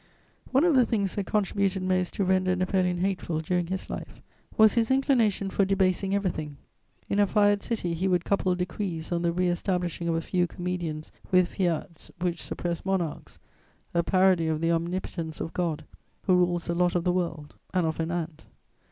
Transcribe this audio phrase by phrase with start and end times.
[0.49, 4.19] One of the things that contributed most to render Napoleon hateful during his life
[4.57, 6.57] was his inclination for debasing everything:
[7.07, 10.47] in a fired city, he would couple decrees on the re establishing of a few
[10.47, 13.37] comedians with fiats which suppressed monarchs;
[13.93, 15.85] a parody of the omnipotence of God,
[16.23, 18.45] who rules the lot of the world and of an ant.